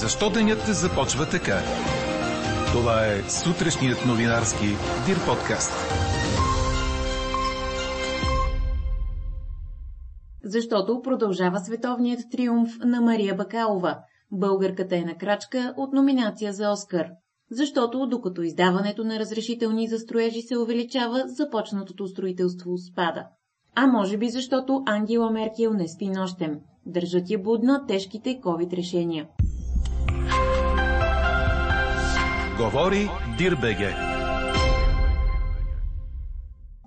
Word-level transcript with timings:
Защо 0.00 0.30
денят 0.30 0.58
започва 0.66 1.28
така? 1.30 1.58
Това 2.72 3.06
е 3.06 3.22
сутрешният 3.22 4.06
новинарски 4.06 4.66
Дир 5.06 5.16
подкаст. 5.26 5.72
Защото 10.44 11.02
продължава 11.02 11.60
световният 11.60 12.20
триумф 12.30 12.70
на 12.84 13.00
Мария 13.00 13.34
Бакалова. 13.34 13.98
Българката 14.32 14.96
е 14.96 15.00
на 15.00 15.14
крачка 15.14 15.74
от 15.76 15.92
номинация 15.92 16.52
за 16.52 16.70
Оскар. 16.72 17.06
Защото 17.50 18.06
докато 18.06 18.42
издаването 18.42 19.04
на 19.04 19.18
разрешителни 19.18 19.88
за 19.88 19.98
строежи 19.98 20.42
се 20.42 20.58
увеличава, 20.58 21.22
започнатото 21.26 22.06
строителство 22.06 22.78
спада. 22.78 23.26
А 23.74 23.86
може 23.86 24.16
би 24.16 24.28
защото 24.28 24.82
Ангела 24.86 25.30
Меркел 25.30 25.72
не 25.72 25.88
спи 25.88 26.08
нощем. 26.08 26.60
Държат 26.86 27.30
я 27.30 27.38
будна 27.38 27.86
тежките 27.86 28.40
COVID 28.40 28.76
решения. 28.76 29.26
Говори 32.58 33.08
Дирбеге. 33.38 33.94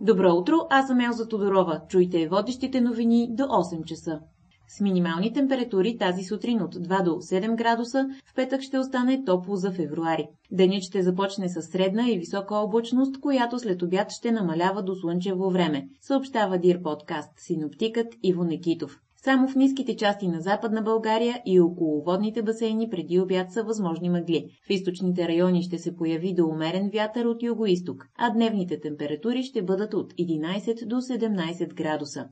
Добро 0.01 0.33
утро, 0.33 0.55
аз 0.69 0.87
съм 0.87 0.99
Елза 0.99 1.27
Тодорова. 1.27 1.81
Чуйте 1.89 2.27
водещите 2.27 2.81
новини 2.81 3.27
до 3.31 3.43
8 3.43 3.83
часа. 3.83 4.19
С 4.67 4.81
минимални 4.81 5.33
температури 5.33 5.97
тази 5.97 6.23
сутрин 6.23 6.61
от 6.61 6.75
2 6.75 7.03
до 7.03 7.11
7 7.11 7.55
градуса, 7.55 8.09
в 8.25 8.33
петък 8.35 8.61
ще 8.61 8.79
остане 8.79 9.23
топло 9.25 9.55
за 9.55 9.71
февруари. 9.71 10.27
Денят 10.51 10.83
ще 10.83 11.03
започне 11.03 11.49
с 11.49 11.61
средна 11.61 12.09
и 12.09 12.19
висока 12.19 12.55
облачност, 12.55 13.19
която 13.21 13.59
след 13.59 13.81
обяд 13.81 14.11
ще 14.11 14.31
намалява 14.31 14.83
до 14.83 14.95
слънчево 14.95 15.49
време, 15.49 15.87
съобщава 16.01 16.57
Дир 16.57 16.81
подкаст 16.81 17.31
синоптикът 17.37 18.07
Иво 18.23 18.43
Некитов. 18.43 18.99
Само 19.23 19.47
в 19.47 19.55
ниските 19.55 19.95
части 19.95 20.27
на 20.27 20.41
Западна 20.41 20.81
България 20.81 21.41
и 21.45 21.59
около 21.59 22.03
водните 22.03 22.43
басейни 22.43 22.89
преди 22.89 23.19
обяд 23.19 23.51
са 23.51 23.63
възможни 23.63 24.09
мъгли. 24.09 24.49
В 24.67 24.69
източните 24.69 25.27
райони 25.27 25.63
ще 25.63 25.77
се 25.77 25.95
появи 25.95 26.33
до 26.33 26.45
умерен 26.45 26.89
вятър 26.93 27.25
от 27.25 27.43
юго-исток, 27.43 28.07
а 28.17 28.29
дневните 28.29 28.79
температури 28.79 29.43
ще 29.43 29.61
бъдат 29.61 29.93
от 29.93 30.13
11 30.13 30.85
до 30.85 30.95
17 30.95 31.73
градуса. 31.73 32.25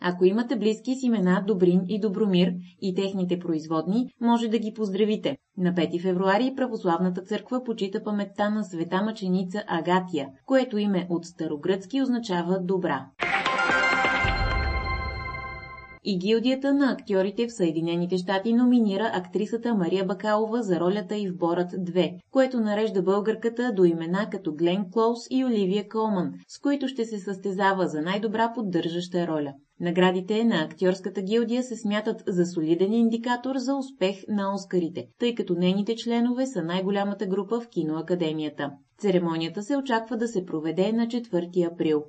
Ако 0.00 0.24
имате 0.24 0.56
близки 0.56 0.94
с 0.94 1.02
имена 1.02 1.44
Добрин 1.46 1.80
и 1.88 2.00
Добромир 2.00 2.52
и 2.80 2.94
техните 2.94 3.38
производни, 3.38 4.08
може 4.20 4.48
да 4.48 4.58
ги 4.58 4.74
поздравите. 4.74 5.36
На 5.58 5.74
5 5.74 6.02
февруари 6.02 6.54
Православната 6.56 7.22
църква 7.22 7.64
почита 7.64 8.02
паметта 8.04 8.50
на 8.50 8.64
света 8.64 9.02
мъченица 9.02 9.64
Агатия, 9.66 10.28
което 10.46 10.78
име 10.78 11.06
от 11.10 11.24
старогръцки 11.24 12.02
означава 12.02 12.60
добра 12.60 13.06
и 16.04 16.18
гилдията 16.18 16.74
на 16.74 16.92
актьорите 16.92 17.46
в 17.46 17.52
Съединените 17.52 18.18
щати 18.18 18.52
номинира 18.52 19.10
актрисата 19.14 19.74
Мария 19.74 20.04
Бакалова 20.04 20.62
за 20.62 20.80
ролята 20.80 21.16
и 21.16 21.30
в 21.30 21.36
Борът 21.36 21.70
2, 21.70 22.14
което 22.30 22.60
нарежда 22.60 23.02
българката 23.02 23.72
до 23.76 23.84
имена 23.84 24.28
като 24.30 24.54
Глен 24.54 24.86
Клоус 24.92 25.18
и 25.30 25.44
Оливия 25.44 25.88
Колман, 25.88 26.32
с 26.48 26.58
които 26.58 26.88
ще 26.88 27.04
се 27.04 27.18
състезава 27.18 27.88
за 27.88 28.02
най-добра 28.02 28.52
поддържаща 28.54 29.26
роля. 29.26 29.52
Наградите 29.80 30.44
на 30.44 30.62
актьорската 30.62 31.22
гилдия 31.22 31.62
се 31.62 31.76
смятат 31.76 32.22
за 32.26 32.46
солиден 32.46 32.92
индикатор 32.92 33.56
за 33.56 33.76
успех 33.76 34.16
на 34.28 34.54
Оскарите, 34.54 35.06
тъй 35.18 35.34
като 35.34 35.54
нейните 35.54 35.96
членове 35.96 36.46
са 36.46 36.62
най-голямата 36.62 37.26
група 37.26 37.60
в 37.60 37.68
киноакадемията. 37.68 38.70
Церемонията 38.98 39.62
се 39.62 39.76
очаква 39.76 40.16
да 40.16 40.28
се 40.28 40.44
проведе 40.44 40.92
на 40.92 41.06
4 41.06 41.72
април. 41.72 42.04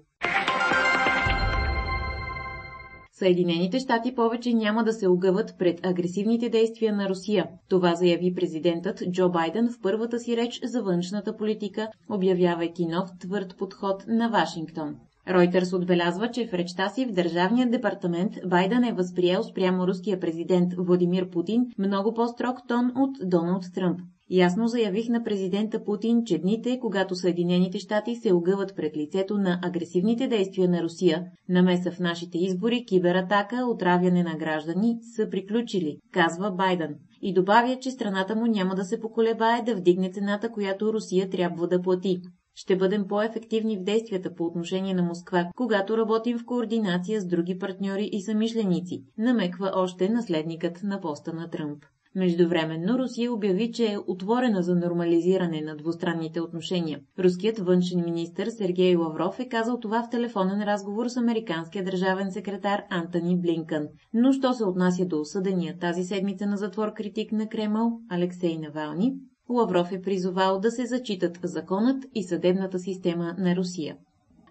Съединените 3.24 3.80
щати 3.80 4.16
повече 4.16 4.54
няма 4.54 4.84
да 4.84 4.94
се 4.94 5.08
огъват 5.08 5.56
пред 5.60 5.86
агресивните 5.86 6.50
действия 6.50 6.94
на 6.96 7.10
Русия. 7.10 7.48
Това 7.70 7.96
заяви 7.96 8.34
президентът 8.34 9.04
Джо 9.12 9.30
Байден 9.30 9.70
в 9.70 9.82
първата 9.82 10.20
си 10.20 10.38
реч 10.38 10.60
за 10.64 10.82
външната 10.82 11.38
политика, 11.38 11.88
обявявайки 12.10 12.86
нов 12.86 13.10
твърд 13.20 13.56
подход 13.58 14.04
на 14.08 14.30
Вашингтон. 14.30 14.96
Ройтерс 15.30 15.74
отбелязва, 15.74 16.32
че 16.32 16.48
в 16.48 16.54
речта 16.54 16.90
си 16.90 17.06
в 17.06 17.12
Държавния 17.12 17.70
департамент 17.70 18.34
Байден 18.46 18.84
е 18.84 18.94
възприел 18.94 19.44
спрямо 19.44 19.88
руския 19.88 20.20
президент 20.20 20.74
Владимир 20.78 21.30
Путин 21.30 21.66
много 21.78 22.14
по-строг 22.14 22.58
тон 22.68 22.92
от 22.96 23.30
Доналд 23.30 23.64
Тръмп. 23.76 24.00
Ясно 24.30 24.68
заявих 24.68 25.10
на 25.10 25.24
президента 25.24 25.84
Путин, 25.84 26.24
че 26.26 26.38
дните, 26.38 26.80
когато 26.80 27.16
Съединените 27.16 27.80
щати 27.80 28.16
се 28.16 28.34
огъват 28.34 28.76
пред 28.76 28.98
лицето 28.98 29.38
на 29.38 29.60
агресивните 29.64 30.28
действия 30.28 30.70
на 30.70 30.84
Русия, 30.84 31.26
намеса 31.50 31.92
в 31.92 32.00
нашите 32.00 32.38
избори, 32.38 32.86
кибератака, 32.86 33.66
отравяне 33.66 34.24
на 34.24 34.36
граждани, 34.36 34.98
са 35.16 35.30
приключили, 35.30 35.98
казва 36.12 36.52
Байден. 36.52 36.96
И 37.22 37.34
добавя, 37.34 37.80
че 37.80 37.92
страната 37.92 38.36
му 38.36 38.46
няма 38.46 38.76
да 38.76 38.84
се 38.84 39.00
поколебае 39.00 39.62
да 39.62 39.76
вдигне 39.76 40.12
цената, 40.12 40.52
която 40.52 40.94
Русия 40.94 41.30
трябва 41.30 41.68
да 41.68 41.82
плати. 41.82 42.22
Ще 42.56 42.76
бъдем 42.76 43.08
по-ефективни 43.08 43.78
в 43.78 43.84
действията 43.84 44.36
по 44.36 44.46
отношение 44.46 44.94
на 44.94 45.04
Москва, 45.04 45.52
когато 45.56 45.98
работим 45.98 46.38
в 46.38 46.46
координация 46.46 47.22
с 47.22 47.26
други 47.26 47.58
партньори 47.60 48.10
и 48.12 48.22
самишленици, 48.22 49.04
намеква 49.18 49.72
още 49.76 50.10
наследникът 50.10 50.84
на 50.84 51.02
поста 51.02 51.34
на 51.34 51.50
Тръмп. 51.50 51.86
Междувременно 52.16 53.00
Русия 53.00 53.34
обяви, 53.34 53.72
че 53.72 53.86
е 53.86 53.98
отворена 54.08 54.64
за 54.64 54.76
нормализиране 54.76 55.62
на 55.62 55.76
двустранните 55.76 56.42
отношения. 56.42 57.00
Руският 57.20 57.60
външен 57.60 58.04
министр 58.06 58.52
Сергей 58.52 58.96
Лавров 58.96 59.40
е 59.40 59.50
казал 59.50 59.80
това 59.80 60.04
в 60.04 60.10
телефонен 60.10 60.64
разговор 60.64 61.08
с 61.08 61.18
американския 61.18 61.84
държавен 61.84 62.32
секретар 62.32 62.84
Антони 62.90 63.40
Блинкън. 63.42 63.88
Но 64.14 64.34
що 64.34 64.54
се 64.54 64.66
отнася 64.66 65.06
до 65.06 65.20
осъдения 65.20 65.78
тази 65.78 66.04
седмица 66.04 66.46
на 66.46 66.58
затвор 66.58 66.94
критик 66.94 67.32
на 67.32 67.48
Кремъл 67.48 68.00
Алексей 68.10 68.58
Навални, 68.58 69.14
Лавров 69.50 69.92
е 69.92 70.02
призовал 70.02 70.60
да 70.60 70.72
се 70.72 70.86
зачитат 70.86 71.40
законът 71.44 72.06
и 72.16 72.24
съдебната 72.24 72.80
система 72.80 73.36
на 73.38 73.56
Русия 73.56 73.96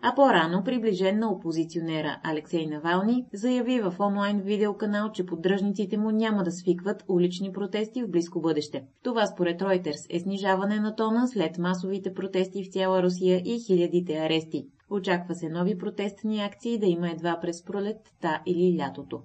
а 0.03 0.15
по-рано 0.15 0.65
приближен 0.65 1.19
на 1.19 1.33
опозиционера 1.33 2.21
Алексей 2.23 2.67
Навални 2.67 3.27
заяви 3.33 3.81
в 3.81 3.95
онлайн 4.01 4.41
видеоканал, 4.41 5.13
че 5.13 5.27
поддръжниците 5.27 5.99
му 5.99 6.11
няма 6.11 6.43
да 6.43 6.53
свикват 6.53 7.05
улични 7.09 7.53
протести 7.53 8.03
в 8.03 8.11
близко 8.11 8.41
бъдеще. 8.41 8.85
Това 9.03 9.27
според 9.27 9.61
Reuters 9.61 10.17
е 10.17 10.21
снижаване 10.21 10.81
на 10.81 10.97
тона 10.97 11.29
след 11.29 11.59
масовите 11.59 12.15
протести 12.15 12.65
в 12.65 12.73
цяла 12.73 13.03
Русия 13.03 13.43
и 13.45 13.61
хилядите 13.67 14.19
арести. 14.19 14.67
Очаква 14.91 15.35
се 15.35 15.49
нови 15.49 15.79
протестни 15.79 16.41
акции 16.41 16.79
да 16.79 16.87
има 16.87 17.11
едва 17.11 17.39
през 17.41 17.65
пролетта 17.65 18.41
или 18.47 18.79
лятото. 18.79 19.23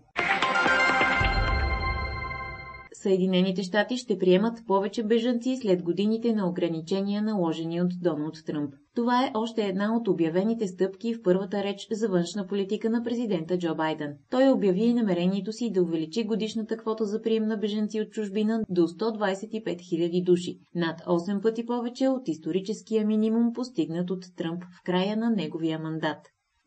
Съединените 3.08 3.64
щати 3.64 3.98
ще 3.98 4.18
приемат 4.18 4.68
повече 4.68 5.04
бежанци 5.04 5.58
след 5.62 5.84
годините 5.84 6.34
на 6.34 6.50
ограничения, 6.50 7.22
наложени 7.22 7.82
от 7.82 7.92
Доналд 8.02 8.36
Тръмп. 8.46 8.74
Това 8.96 9.26
е 9.26 9.32
още 9.34 9.66
една 9.66 9.96
от 9.98 10.08
обявените 10.08 10.68
стъпки 10.68 11.14
в 11.14 11.24
първата 11.24 11.64
реч 11.64 11.88
за 11.92 12.08
външна 12.08 12.48
политика 12.48 12.90
на 12.90 13.04
президента 13.04 13.58
Джо 13.58 13.76
Байден. 13.76 14.18
Той 14.30 14.50
обяви 14.50 14.84
и 14.84 14.94
намерението 14.94 15.52
си 15.52 15.72
да 15.72 15.84
увеличи 15.84 16.24
годишната 16.24 16.78
квота 16.78 17.06
за 17.06 17.22
прием 17.22 17.48
на 17.48 17.58
беженци 17.58 18.02
от 18.02 18.12
чужбина 18.12 18.64
до 18.70 18.82
125 18.82 19.64
000 19.64 20.24
души, 20.24 20.60
над 20.76 21.02
8 21.02 21.42
пъти 21.42 21.66
повече 21.66 22.08
от 22.08 22.28
историческия 22.28 23.06
минимум 23.06 23.54
постигнат 23.54 24.12
от 24.12 24.24
Тръмп 24.38 24.64
в 24.64 24.84
края 24.84 25.18
на 25.18 25.30
неговия 25.30 25.80
мандат. 25.80 26.18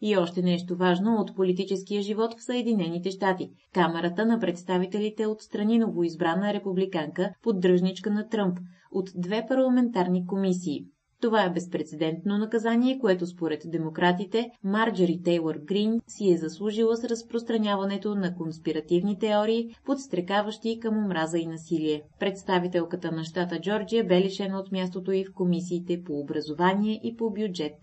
И 0.03 0.16
още 0.16 0.43
нещо 0.43 0.77
важно 0.77 1.16
от 1.21 1.37
политическия 1.37 2.03
живот 2.03 2.34
в 2.38 2.44
Съединените 2.44 3.11
щати. 3.11 3.50
Камерата 3.75 4.27
на 4.27 4.41
представителите 4.41 5.27
от 5.27 5.43
страни 5.43 5.78
новоизбрана 5.78 6.55
републиканка, 6.55 7.31
поддръжничка 7.43 8.11
на 8.11 8.28
Тръмп, 8.28 8.59
от 8.93 9.09
две 9.16 9.47
парламентарни 9.49 10.27
комисии. 10.27 10.84
Това 11.21 11.44
е 11.44 11.53
безпредседентно 11.53 12.38
наказание, 12.38 12.99
което 12.99 13.27
според 13.27 13.62
демократите 13.66 14.50
Марджори 14.65 15.21
Тейлор 15.25 15.55
Грин 15.65 16.00
си 16.09 16.32
е 16.32 16.37
заслужила 16.37 16.97
с 16.97 17.05
разпространяването 17.05 18.15
на 18.15 18.34
конспиративни 18.34 19.19
теории, 19.19 19.75
подстрекаващи 19.85 20.79
към 20.81 21.05
омраза 21.05 21.38
и 21.38 21.46
насилие. 21.46 22.03
Представителката 22.20 23.12
на 23.12 23.25
щата 23.25 23.61
Джорджия 23.61 24.05
бе 24.05 24.20
лишена 24.20 24.58
от 24.58 24.73
мястото 24.73 25.12
и 25.12 25.25
в 25.25 25.35
комисиите 25.35 26.03
по 26.03 26.20
образование 26.20 27.00
и 27.05 27.17
по 27.17 27.31
бюджет. 27.31 27.75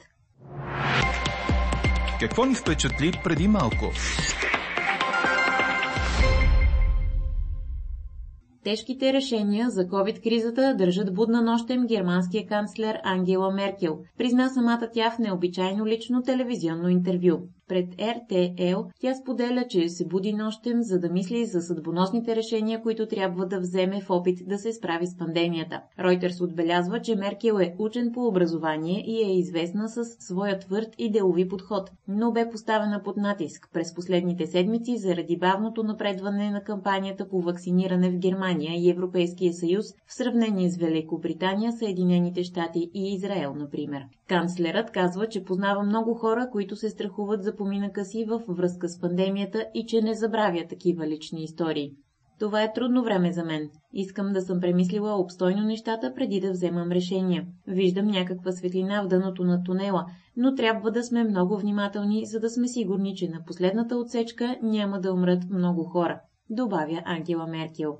Какво 2.19 2.45
ни 2.45 2.55
впечатли 2.55 3.11
преди 3.23 3.47
малко? 3.47 3.85
Тежките 8.63 9.13
решения 9.13 9.69
за 9.69 9.81
COVID-кризата 9.81 10.75
държат 10.77 11.13
будна 11.13 11.41
нощем 11.41 11.85
германския 11.87 12.47
канцлер 12.47 12.99
Ангела 13.03 13.53
Меркел, 13.53 13.99
призна 14.17 14.49
самата 14.49 14.89
тя 14.93 15.11
в 15.11 15.19
необичайно 15.19 15.85
лично 15.85 16.23
телевизионно 16.23 16.89
интервю. 16.89 17.39
Пред 17.67 17.87
РТЛ 18.01 18.79
тя 18.99 19.15
споделя, 19.15 19.65
че 19.69 19.89
се 19.89 20.07
буди 20.07 20.33
нощем, 20.33 20.83
за 20.83 20.99
да 20.99 21.09
мисли 21.09 21.45
за 21.45 21.61
съдбоносните 21.61 22.35
решения, 22.35 22.81
които 22.81 23.07
трябва 23.07 23.45
да 23.45 23.59
вземе 23.59 24.01
в 24.01 24.09
опит 24.09 24.39
да 24.47 24.57
се 24.57 24.73
справи 24.73 25.07
с 25.07 25.17
пандемията. 25.17 25.81
Ройтерс 25.99 26.41
отбелязва, 26.41 27.01
че 27.01 27.15
Меркел 27.15 27.53
е 27.59 27.75
учен 27.79 28.11
по 28.13 28.27
образование 28.27 29.03
и 29.07 29.23
е 29.23 29.37
известна 29.37 29.89
с 29.89 30.05
своя 30.05 30.59
твърд 30.59 30.89
и 30.97 31.11
делови 31.11 31.47
подход, 31.47 31.91
но 32.07 32.31
бе 32.31 32.49
поставена 32.49 33.01
под 33.03 33.17
натиск 33.17 33.69
през 33.73 33.93
последните 33.93 34.47
седмици 34.47 34.97
заради 34.97 35.37
бавното 35.37 35.83
напредване 35.83 36.51
на 36.51 36.63
кампанията 36.63 37.29
по 37.29 37.41
вакциниране 37.41 38.09
в 38.11 38.17
Германия 38.17 38.73
и 38.75 38.89
Европейския 38.89 39.53
съюз 39.53 39.85
в 40.07 40.13
сравнение 40.13 40.69
с 40.69 40.77
Великобритания, 40.77 41.71
Съединените 41.71 42.43
щати 42.43 42.91
и 42.93 43.13
Израел, 43.13 43.53
например. 43.55 44.01
Канцлерът 44.29 44.91
казва, 44.91 45.27
че 45.27 45.43
познава 45.43 45.83
много 45.83 46.13
хора, 46.13 46.49
които 46.51 46.75
се 46.75 46.89
страхуват 46.89 47.43
за 47.43 47.56
поминъка 47.57 48.05
си 48.05 48.25
във 48.25 48.41
връзка 48.47 48.89
с 48.89 48.99
пандемията 48.99 49.65
и 49.73 49.85
че 49.85 50.01
не 50.01 50.13
забравя 50.13 50.65
такива 50.69 51.07
лични 51.07 51.43
истории. 51.43 51.91
Това 52.39 52.63
е 52.63 52.73
трудно 52.73 53.03
време 53.03 53.31
за 53.31 53.43
мен. 53.43 53.69
Искам 53.93 54.33
да 54.33 54.41
съм 54.41 54.59
премислила 54.59 55.19
обстойно 55.19 55.63
нещата 55.63 56.13
преди 56.13 56.39
да 56.39 56.51
вземам 56.51 56.91
решения. 56.91 57.45
Виждам 57.67 58.07
някаква 58.07 58.51
светлина 58.51 59.01
в 59.01 59.07
дъното 59.07 59.43
на 59.43 59.63
тунела, 59.63 60.05
но 60.37 60.55
трябва 60.55 60.91
да 60.91 61.03
сме 61.03 61.23
много 61.23 61.57
внимателни, 61.57 62.25
за 62.25 62.39
да 62.39 62.49
сме 62.49 62.67
сигурни, 62.67 63.15
че 63.15 63.29
на 63.29 63.43
последната 63.47 63.97
отсечка 63.97 64.57
няма 64.61 64.99
да 64.99 65.13
умрат 65.13 65.49
много 65.49 65.83
хора, 65.83 66.21
добавя 66.49 67.01
Ангела 67.05 67.47
Меркел. 67.47 67.97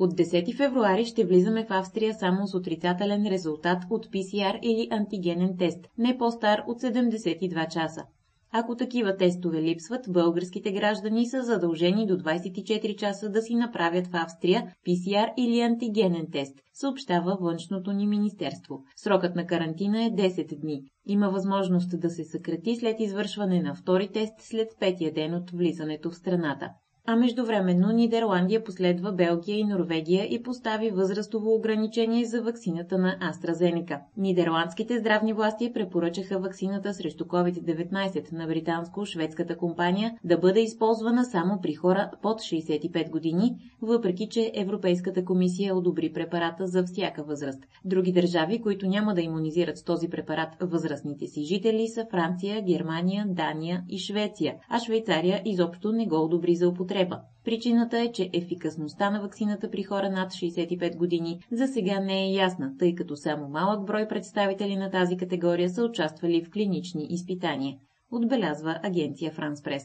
От 0.00 0.14
10 0.14 0.56
февруари 0.56 1.04
ще 1.04 1.24
влизаме 1.24 1.64
в 1.64 1.70
Австрия 1.70 2.14
само 2.14 2.46
с 2.46 2.54
отрицателен 2.54 3.26
резултат 3.26 3.78
от 3.90 4.06
PCR 4.06 4.58
или 4.62 4.88
антигенен 4.90 5.56
тест, 5.58 5.88
не 5.98 6.18
по-стар 6.18 6.62
от 6.66 6.82
72 6.82 7.68
часа. 7.68 8.04
Ако 8.52 8.76
такива 8.76 9.16
тестове 9.16 9.62
липсват, 9.62 10.00
българските 10.08 10.72
граждани 10.72 11.26
са 11.26 11.42
задължени 11.42 12.06
до 12.06 12.14
24 12.14 12.96
часа 12.96 13.30
да 13.30 13.42
си 13.42 13.54
направят 13.54 14.06
в 14.06 14.14
Австрия 14.14 14.74
PCR 14.86 15.34
или 15.36 15.60
антигенен 15.60 16.26
тест, 16.32 16.54
съобщава 16.74 17.38
външното 17.40 17.92
ни 17.92 18.06
министерство. 18.06 18.84
Срокът 18.96 19.36
на 19.36 19.46
карантина 19.46 20.04
е 20.04 20.10
10 20.10 20.60
дни. 20.60 20.82
Има 21.06 21.30
възможност 21.30 22.00
да 22.00 22.10
се 22.10 22.24
съкрати 22.24 22.76
след 22.76 23.00
извършване 23.00 23.62
на 23.62 23.74
втори 23.74 24.08
тест 24.08 24.34
след 24.38 24.68
петия 24.80 25.12
ден 25.12 25.34
от 25.34 25.50
влизането 25.50 26.10
в 26.10 26.16
страната 26.16 26.68
а 27.12 27.16
междувременно 27.16 27.92
Нидерландия 27.92 28.64
последва 28.64 29.12
Белгия 29.12 29.58
и 29.58 29.64
Норвегия 29.64 30.24
и 30.34 30.42
постави 30.42 30.90
възрастово 30.90 31.54
ограничение 31.54 32.24
за 32.24 32.42
ваксината 32.42 32.98
на 32.98 33.18
AstraZeneca. 33.18 34.00
Нидерландските 34.16 34.98
здравни 34.98 35.32
власти 35.32 35.72
препоръчаха 35.72 36.38
ваксината 36.38 36.94
срещу 36.94 37.24
COVID-19 37.24 38.32
на 38.32 38.46
британско-шведската 38.46 39.56
компания 39.56 40.18
да 40.24 40.38
бъде 40.38 40.60
използвана 40.60 41.24
само 41.24 41.60
при 41.60 41.74
хора 41.74 42.10
под 42.22 42.38
65 42.38 43.10
години, 43.10 43.56
въпреки 43.82 44.28
че 44.28 44.52
Европейската 44.54 45.24
комисия 45.24 45.76
одобри 45.76 46.12
препарата 46.12 46.66
за 46.66 46.82
всяка 46.84 47.22
възраст. 47.22 47.60
Други 47.84 48.12
държави, 48.12 48.62
които 48.62 48.86
няма 48.86 49.14
да 49.14 49.20
иммунизират 49.20 49.78
с 49.78 49.84
този 49.84 50.08
препарат 50.08 50.48
възрастните 50.60 51.26
си 51.26 51.42
жители 51.44 51.88
са 51.88 52.06
Франция, 52.10 52.62
Германия, 52.62 53.26
Дания 53.28 53.84
и 53.88 53.98
Швеция, 53.98 54.54
а 54.68 54.78
Швейцария 54.78 55.42
изобщо 55.44 55.92
не 55.92 56.06
го 56.06 56.24
одобри 56.24 56.54
за 56.54 56.68
употреба 56.68 56.99
употреба. 57.00 57.22
Причината 57.44 57.98
е, 57.98 58.12
че 58.12 58.30
ефикасността 58.32 59.10
на 59.10 59.20
ваксината 59.20 59.70
при 59.70 59.82
хора 59.82 60.10
над 60.10 60.30
65 60.30 60.96
години 60.96 61.40
за 61.52 61.66
сега 61.66 62.00
не 62.00 62.24
е 62.24 62.32
ясна, 62.32 62.72
тъй 62.78 62.94
като 62.94 63.16
само 63.16 63.48
малък 63.48 63.84
брой 63.84 64.08
представители 64.08 64.76
на 64.76 64.90
тази 64.90 65.16
категория 65.16 65.70
са 65.70 65.84
участвали 65.84 66.44
в 66.44 66.50
клинични 66.50 67.06
изпитания, 67.10 67.76
отбелязва 68.10 68.80
агенция 68.82 69.32
Франс 69.32 69.62
Прес. 69.62 69.84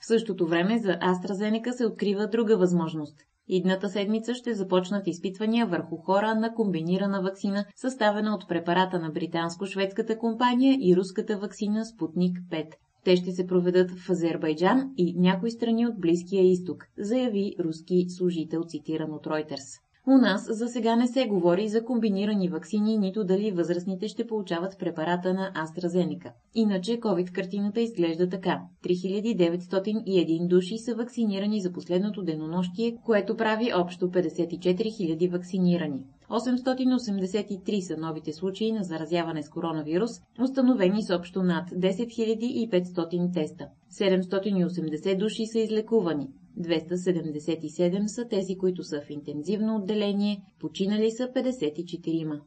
В 0.00 0.06
същото 0.06 0.46
време 0.46 0.78
за 0.78 0.92
AstraZeneca 0.92 1.70
се 1.70 1.86
открива 1.86 2.26
друга 2.26 2.56
възможност. 2.56 3.16
Идната 3.48 3.88
седмица 3.88 4.34
ще 4.34 4.54
започнат 4.54 5.06
изпитвания 5.06 5.66
върху 5.66 5.96
хора 5.96 6.34
на 6.34 6.54
комбинирана 6.54 7.22
вакцина, 7.22 7.64
съставена 7.76 8.34
от 8.34 8.48
препарата 8.48 8.98
на 8.98 9.10
британско-шведската 9.10 10.18
компания 10.18 10.78
и 10.80 10.96
руската 10.96 11.38
вакцина 11.38 11.84
Спутник 11.84 12.38
5. 12.50 12.66
Те 13.04 13.16
ще 13.16 13.32
се 13.32 13.46
проведат 13.46 13.90
в 13.90 14.10
Азербайджан 14.10 14.94
и 14.96 15.14
някои 15.16 15.50
страни 15.50 15.86
от 15.86 16.00
Близкия 16.00 16.42
изток, 16.50 16.86
заяви 16.98 17.54
руски 17.60 18.06
служител, 18.08 18.62
цитиран 18.68 19.12
от 19.12 19.26
Reuters. 19.26 19.83
У 20.06 20.18
нас 20.18 20.46
за 20.50 20.68
сега 20.68 20.96
не 20.96 21.06
се 21.06 21.26
говори 21.26 21.68
за 21.68 21.84
комбинирани 21.84 22.48
вакцини, 22.48 22.98
нито 22.98 23.24
дали 23.24 23.50
възрастните 23.50 24.08
ще 24.08 24.26
получават 24.26 24.78
препарата 24.78 25.34
на 25.34 25.52
AstraZeneca. 25.54 26.32
Иначе 26.54 27.00
COVID-картината 27.00 27.78
изглежда 27.80 28.28
така. 28.28 28.60
3901 28.84 30.46
души 30.46 30.78
са 30.78 30.94
вакцинирани 30.94 31.60
за 31.60 31.72
последното 31.72 32.22
денонощие, 32.22 32.96
което 33.04 33.36
прави 33.36 33.72
общо 33.76 34.10
54 34.10 34.58
000 34.60 35.32
вакцинирани. 35.32 36.04
883 36.30 37.80
са 37.80 37.96
новите 37.96 38.32
случаи 38.32 38.72
на 38.72 38.82
заразяване 38.82 39.42
с 39.42 39.48
коронавирус, 39.48 40.10
установени 40.40 41.02
с 41.02 41.16
общо 41.16 41.42
над 41.42 41.70
10 41.70 42.70
500 42.70 43.34
теста. 43.34 43.66
780 44.00 45.18
души 45.18 45.46
са 45.46 45.58
излекувани. 45.58 46.28
277 46.58 48.06
са 48.06 48.28
тези, 48.28 48.58
които 48.58 48.84
са 48.84 49.00
в 49.00 49.10
интензивно 49.10 49.76
отделение, 49.76 50.42
починали 50.60 51.10
са 51.10 51.24
54. 51.24 52.40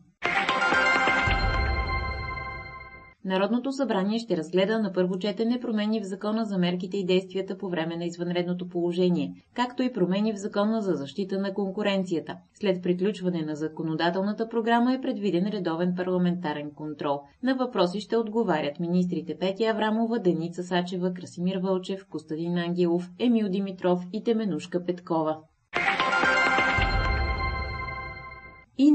Народното 3.28 3.72
събрание 3.72 4.20
ще 4.20 4.38
разгледа 4.38 4.80
на 4.80 4.94
първо 4.94 5.20
четене 5.20 5.60
промени 5.60 6.00
в 6.00 6.04
закона 6.04 6.46
за 6.46 6.58
мерките 6.58 6.98
и 6.98 7.06
действията 7.06 7.58
по 7.58 7.70
време 7.70 7.98
на 7.98 8.06
извънредното 8.06 8.70
положение, 8.70 9.34
както 9.54 9.84
и 9.84 9.94
промени 9.94 10.34
в 10.34 10.38
закона 10.38 10.82
за 10.82 10.94
защита 10.94 11.40
на 11.40 11.54
конкуренцията. 11.54 12.38
След 12.54 12.84
приключване 12.84 13.42
на 13.42 13.56
законодателната 13.56 14.50
програма 14.50 14.94
е 14.94 15.02
предвиден 15.02 15.48
редовен 15.48 15.94
парламентарен 15.96 16.72
контрол. 16.72 17.22
На 17.44 17.56
въпроси 17.56 18.00
ще 18.00 18.18
отговарят 18.18 18.80
министрите 18.80 19.38
Петя 19.38 19.66
Аврамова, 19.66 20.20
Деница 20.20 20.64
Сачева, 20.64 21.14
Красимир 21.14 21.58
Вълчев, 21.58 22.06
Костадин 22.10 22.58
Ангелов, 22.58 23.10
Емил 23.20 23.50
Димитров 23.50 24.04
и 24.14 24.24
Теменушка 24.24 24.86
Петкова. 24.86 25.38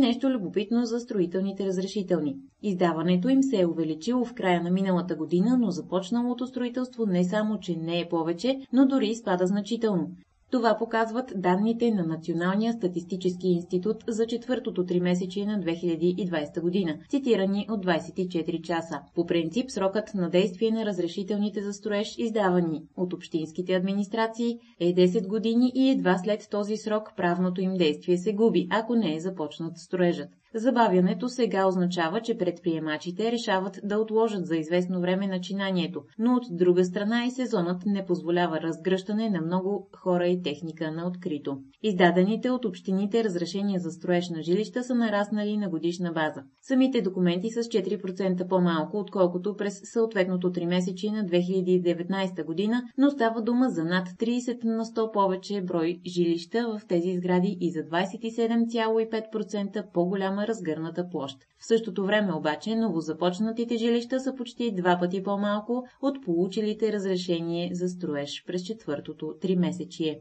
Нещо 0.02 0.30
любопитно 0.30 0.84
за 0.84 1.00
строителните 1.00 1.66
разрешителни. 1.66 2.36
Издаването 2.62 3.28
им 3.28 3.42
се 3.42 3.60
е 3.60 3.66
увеличило 3.66 4.24
в 4.24 4.34
края 4.34 4.62
на 4.62 4.70
миналата 4.70 5.16
година, 5.16 5.58
но 5.60 5.70
започналото 5.70 6.46
строителство 6.46 7.06
не 7.06 7.24
само, 7.24 7.58
че 7.60 7.76
не 7.76 8.00
е 8.00 8.08
повече, 8.08 8.60
но 8.72 8.86
дори 8.86 9.06
изпада 9.06 9.46
значително. 9.46 10.10
Това 10.52 10.76
показват 10.78 11.32
данните 11.36 11.90
на 11.90 12.04
Националния 12.06 12.72
статистически 12.72 13.48
институт 13.48 13.96
за 14.08 14.26
четвъртото 14.26 14.86
тримесечие 14.86 15.46
на 15.46 15.60
2020 15.60 16.60
година, 16.60 16.98
цитирани 17.08 17.66
от 17.70 17.86
24 17.86 18.62
часа. 18.62 19.00
По 19.14 19.26
принцип, 19.26 19.70
срокът 19.70 20.14
на 20.14 20.30
действие 20.30 20.70
на 20.70 20.86
разрешителните 20.86 21.62
за 21.62 21.72
строеж, 21.72 22.14
издавани 22.18 22.82
от 22.96 23.12
общинските 23.12 23.74
администрации, 23.74 24.58
е 24.80 24.94
10 24.94 25.26
години 25.26 25.72
и 25.74 25.90
едва 25.90 26.18
след 26.18 26.48
този 26.50 26.76
срок 26.76 27.12
правното 27.16 27.60
им 27.60 27.74
действие 27.74 28.18
се 28.18 28.32
губи, 28.32 28.66
ако 28.70 28.94
не 28.94 29.14
е 29.14 29.20
започнат 29.20 29.78
строежът. 29.78 30.28
Забавянето 30.54 31.28
сега 31.28 31.66
означава, 31.66 32.20
че 32.20 32.38
предприемачите 32.38 33.32
решават 33.32 33.80
да 33.84 33.98
отложат 33.98 34.46
за 34.46 34.56
известно 34.56 35.00
време 35.00 35.26
начинанието, 35.26 36.02
но 36.18 36.34
от 36.34 36.42
друга 36.50 36.84
страна 36.84 37.26
и 37.26 37.30
сезонът 37.30 37.82
не 37.86 38.06
позволява 38.06 38.60
разгръщане 38.60 39.30
на 39.30 39.40
много 39.40 39.88
хора 39.96 40.26
и 40.26 40.42
техника 40.42 40.92
на 40.92 41.06
открито. 41.06 41.58
Издадените 41.82 42.50
от 42.50 42.64
общините 42.64 43.24
разрешения 43.24 43.80
за 43.80 43.90
строеж 43.90 44.28
на 44.28 44.42
жилища 44.42 44.84
са 44.84 44.94
нараснали 44.94 45.56
на 45.56 45.68
годишна 45.68 46.12
база. 46.12 46.42
Самите 46.62 47.02
документи 47.02 47.50
с 47.50 47.62
4% 47.62 48.48
по-малко, 48.48 48.98
отколкото 48.98 49.56
през 49.56 49.80
съответното 49.84 50.52
тримесечие 50.52 51.12
на 51.12 51.24
2019 51.24 52.44
година, 52.44 52.82
но 52.98 53.10
става 53.10 53.42
дума 53.42 53.68
за 53.68 53.84
над 53.84 54.08
30 54.08 54.64
на 54.64 54.84
100 54.84 55.12
повече 55.12 55.62
брой 55.62 56.00
жилища 56.06 56.68
в 56.68 56.80
тези 56.88 57.16
сгради 57.16 57.56
и 57.60 57.70
за 57.70 57.80
27,5% 57.80 59.84
по-голяма 59.92 60.41
голяма 60.42 60.48
разгърната 60.48 61.08
площ. 61.10 61.38
В 61.58 61.66
същото 61.66 62.06
време 62.06 62.32
обаче 62.32 62.76
новозапочнатите 62.76 63.76
жилища 63.76 64.20
са 64.20 64.34
почти 64.34 64.74
два 64.74 64.98
пъти 64.98 65.22
по-малко 65.22 65.86
от 66.02 66.24
получилите 66.24 66.92
разрешение 66.92 67.70
за 67.74 67.88
строеж 67.88 68.44
през 68.46 68.62
четвъртото 68.62 69.34
три 69.40 69.56
месечие. 69.56 70.20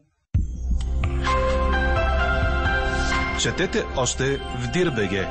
Четете 3.41 3.83
още 3.97 4.37
в 4.37 4.71
Дирбеге! 4.73 5.27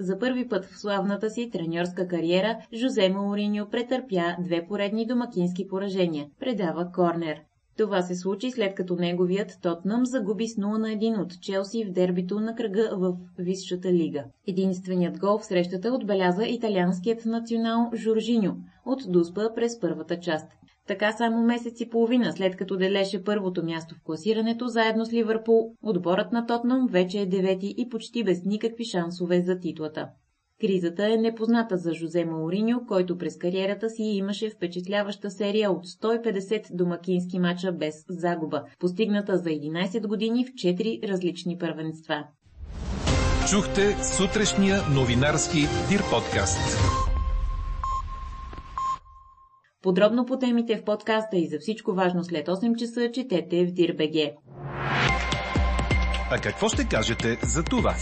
За 0.00 0.18
първи 0.18 0.48
път 0.48 0.64
в 0.64 0.78
славната 0.78 1.30
си 1.30 1.50
треньорска 1.50 2.08
кариера 2.08 2.58
Жозе 2.74 3.08
Мауриньо 3.08 3.70
претърпя 3.70 4.36
две 4.40 4.66
поредни 4.68 5.06
домакински 5.06 5.68
поражения, 5.68 6.26
предава 6.40 6.92
Корнер. 6.92 7.47
Това 7.78 8.02
се 8.02 8.14
случи 8.14 8.50
след 8.50 8.74
като 8.74 8.96
неговият 8.96 9.58
Тотнам 9.62 10.06
загуби 10.06 10.48
с 10.48 10.56
0 10.56 10.78
на 10.78 10.88
1 10.88 11.22
от 11.22 11.40
Челси 11.40 11.84
в 11.84 11.92
дербито 11.92 12.40
на 12.40 12.54
кръга 12.54 12.90
в 12.92 13.16
Висшата 13.38 13.92
лига. 13.92 14.24
Единственият 14.46 15.18
гол 15.18 15.38
в 15.38 15.44
срещата 15.44 15.92
отбеляза 15.92 16.46
италианският 16.46 17.24
национал 17.26 17.90
Жоржиньо 17.94 18.56
от 18.86 19.02
Дуспа 19.08 19.54
през 19.54 19.80
първата 19.80 20.20
част. 20.20 20.46
Така 20.86 21.12
само 21.12 21.42
месец 21.42 21.80
и 21.80 21.88
половина 21.88 22.32
след 22.32 22.56
като 22.56 22.76
делеше 22.76 23.24
първото 23.24 23.64
място 23.64 23.94
в 23.94 24.02
класирането 24.04 24.68
заедно 24.68 25.04
с 25.06 25.12
Ливърпул, 25.12 25.72
отборът 25.82 26.32
на 26.32 26.46
Тотнам 26.46 26.86
вече 26.90 27.20
е 27.20 27.26
девети 27.26 27.74
и 27.78 27.88
почти 27.88 28.24
без 28.24 28.44
никакви 28.44 28.84
шансове 28.84 29.40
за 29.40 29.58
титлата. 29.58 30.08
Кризата 30.60 31.12
е 31.12 31.16
непозната 31.16 31.76
за 31.76 31.94
Жозе 31.94 32.24
Мауриньо, 32.24 32.86
който 32.88 33.18
през 33.18 33.36
кариерата 33.36 33.90
си 33.90 34.02
имаше 34.02 34.50
впечатляваща 34.50 35.30
серия 35.30 35.70
от 35.70 35.86
150 35.86 36.76
домакински 36.76 37.38
мача 37.38 37.72
без 37.72 37.94
загуба, 38.08 38.62
постигната 38.78 39.36
за 39.36 39.48
11 39.48 40.06
години 40.06 40.44
в 40.44 40.48
4 40.48 41.08
различни 41.08 41.58
първенства. 41.58 42.24
Чухте 43.50 43.96
сутрешния 44.16 44.76
новинарски 44.94 45.58
Дир 45.90 46.00
подкаст. 46.10 46.78
Подробно 49.82 50.26
по 50.26 50.38
темите 50.38 50.76
в 50.76 50.84
подкаста 50.84 51.36
и 51.36 51.48
за 51.48 51.58
всичко 51.58 51.94
важно 51.94 52.24
след 52.24 52.46
8 52.46 52.76
часа 52.76 53.10
четете 53.12 53.66
в 53.66 53.72
Дир.бг. 53.72 54.34
А 56.30 56.38
какво 56.42 56.68
ще 56.68 56.88
кажете 56.88 57.38
за 57.42 57.62
това? 57.62 57.94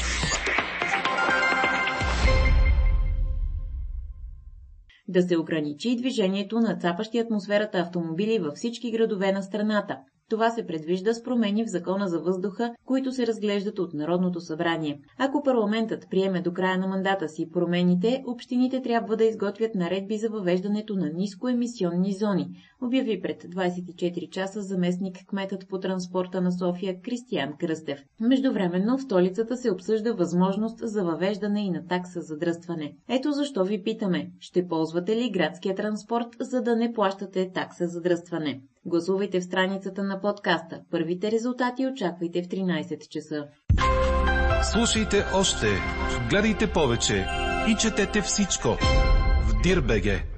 Да 5.09 5.23
се 5.23 5.37
ограничи 5.37 5.97
движението 5.97 6.61
на 6.61 6.77
цапащи 6.77 7.19
атмосферата 7.19 7.79
автомобили 7.79 8.39
във 8.39 8.55
всички 8.55 8.91
градове 8.91 9.33
на 9.33 9.43
страната. 9.43 9.99
Това 10.31 10.51
се 10.51 10.67
предвижда 10.67 11.15
с 11.15 11.23
промени 11.23 11.65
в 11.65 11.69
закона 11.69 12.09
за 12.09 12.21
въздуха, 12.21 12.75
които 12.85 13.13
се 13.13 13.27
разглеждат 13.27 13.79
от 13.79 13.95
Народното 13.95 14.41
събрание. 14.41 15.01
Ако 15.19 15.43
парламентът 15.43 16.07
приеме 16.11 16.41
до 16.41 16.53
края 16.53 16.79
на 16.79 16.87
мандата 16.87 17.29
си 17.29 17.51
промените, 17.51 18.23
общините 18.27 18.83
трябва 18.83 19.17
да 19.17 19.25
изготвят 19.25 19.75
наредби 19.75 20.19
за 20.19 20.29
въвеждането 20.29 20.97
на 20.97 21.11
нискоемисионни 21.15 22.13
зони, 22.13 22.49
обяви 22.83 23.23
пред 23.23 23.43
24 23.43 24.31
часа 24.31 24.63
заместник 24.63 25.17
кметът 25.27 25.69
по 25.69 25.81
транспорта 25.81 26.41
на 26.41 26.53
София 26.53 27.01
Кристиян 27.01 27.53
Кръстев. 27.61 27.99
Междувременно 28.21 28.99
в 28.99 29.03
столицата 29.03 29.57
се 29.57 29.71
обсъжда 29.71 30.15
възможност 30.15 30.79
за 30.83 31.05
въвеждане 31.05 31.61
и 31.61 31.71
на 31.71 31.87
такса 31.87 32.21
за 32.21 32.39
дръстване. 32.39 32.97
Ето 33.09 33.33
защо 33.33 33.65
ви 33.65 33.83
питаме, 33.83 34.31
ще 34.41 34.69
ползвате 34.69 35.17
ли 35.17 35.31
градския 35.31 35.75
транспорт, 35.75 36.29
за 36.41 36.63
да 36.63 36.77
не 36.77 36.93
плащате 36.93 37.51
такса 37.55 37.89
за 37.89 38.01
дръстване? 38.01 38.61
Гласувайте 38.87 39.41
в 39.41 39.45
страницата 39.45 40.03
на 40.03 40.21
подкаста. 40.21 40.81
Първите 40.91 41.31
резултати 41.31 41.87
очаквайте 41.87 42.43
в 42.43 42.47
13 42.47 43.09
часа. 43.09 43.45
Слушайте 44.73 45.25
още, 45.35 45.67
гледайте 46.31 46.73
повече 46.73 47.27
и 47.69 47.77
четете 47.81 48.21
всичко 48.21 48.69
в 49.49 49.63
Дирбеге. 49.63 50.36